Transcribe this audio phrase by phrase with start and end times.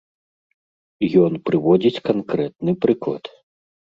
[1.25, 3.23] Ён прыводзіць канкрэтны прыклад.